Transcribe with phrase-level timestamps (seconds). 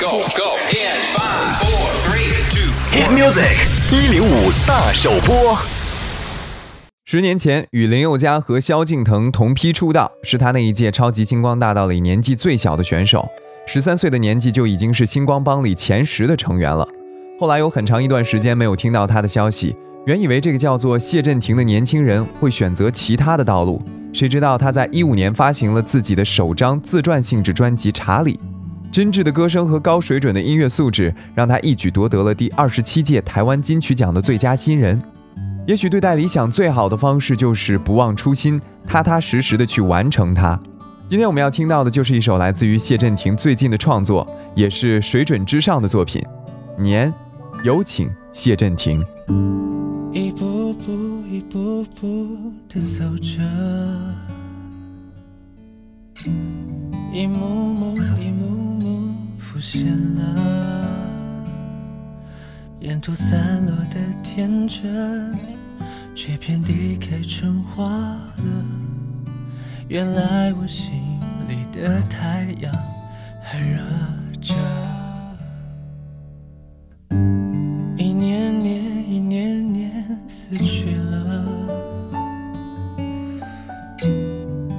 [0.00, 2.70] Go go in five, four, three, two.
[2.92, 3.56] Hit music
[3.90, 5.58] 一零五大首播。
[7.04, 13.26] 十年前，与林宥嘉和萧敬腾同批出道，是他那一届超级星光大道里年纪最小的选手。
[13.66, 16.86] 十三岁的年纪就已经是星光帮里前十的成员了。
[17.40, 19.74] 后来有很长一段时间没有听到他的消息，
[20.06, 28.34] 原以为这个叫做谢震廷的年轻人会选择其他的道路，谁知道他在一五年发行了自己的首张自传性质专辑《查理》。
[28.90, 35.00] 真挚的歌声和高水准的音乐素质，让他一举夺得了第二十七届台湾金曲奖的最佳新人。
[35.66, 40.58] 也许对待理想最好的方式就是不忘初心，踏踏实实的去完成它。
[41.08, 46.22] 今天我们要听到的就是一首来自于谢震廷最近的创作，也是水准之上的作品
[46.82, 47.12] 《年》，
[47.62, 49.04] 有请谢震廷。
[50.10, 50.92] 一步步，
[51.30, 52.26] 一步步
[52.68, 53.42] 的走着，
[57.12, 57.98] 一幕幕，
[59.58, 60.86] 出现了，
[62.78, 65.34] 沿途散落的天真，
[66.14, 68.64] 却遍地开成花了。
[69.88, 71.02] 原来我心
[71.48, 72.72] 里的太阳
[73.42, 73.80] 还热
[74.40, 74.54] 着。
[77.96, 81.44] 一年年，一年年死去了，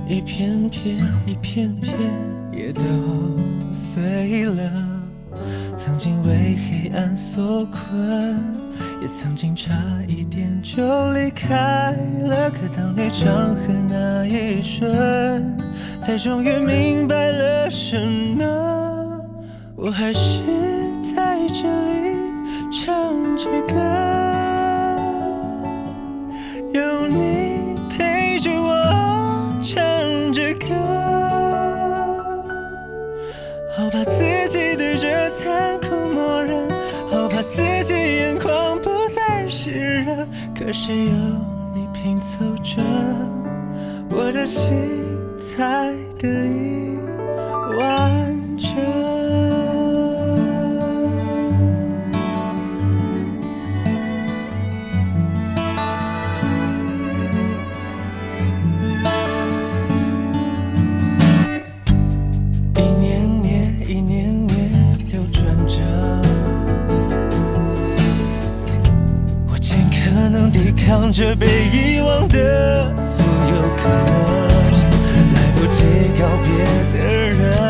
[0.07, 1.93] 一片片，一片片
[2.51, 2.81] 也都
[3.73, 4.71] 碎了。
[5.77, 8.37] 曾经为黑暗所困，
[9.01, 9.73] 也曾经差
[10.07, 11.91] 一点就离开
[12.23, 12.49] 了。
[12.49, 15.57] 可当你张合那一瞬，
[16.01, 18.43] 才终于明白了什么。
[19.75, 20.41] 我还是
[21.15, 22.17] 在这里
[22.69, 23.75] 唱着歌，
[40.57, 41.11] 可是有
[41.73, 42.81] 你拼凑着，
[44.09, 44.63] 我的心
[45.39, 46.88] 才得以
[70.69, 74.47] 抵抗着被遗忘的所有可能。
[75.33, 75.83] 来不及
[76.19, 76.63] 告别
[76.93, 77.68] 的人，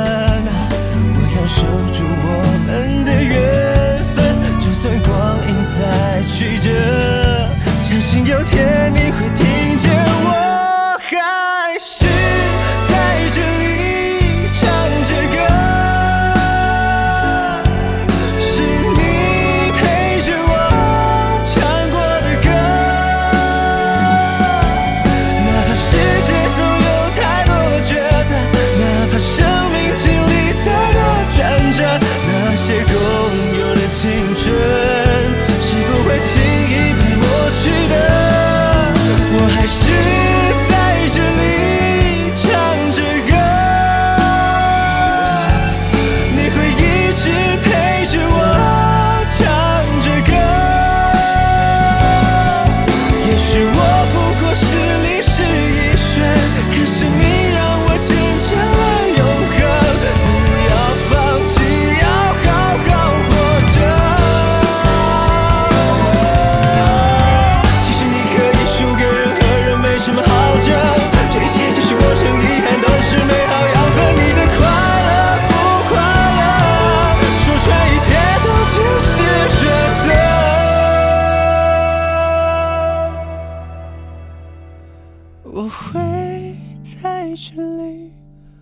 [87.01, 88.11] 在这里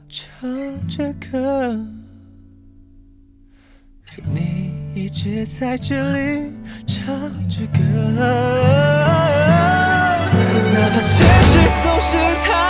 [0.08, 1.76] 唱着歌，
[4.32, 6.54] 你一直在这里
[6.86, 7.06] 唱
[7.50, 7.80] 着歌。
[10.72, 12.67] 哪怕现实总是太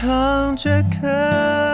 [0.00, 1.69] 唱着歌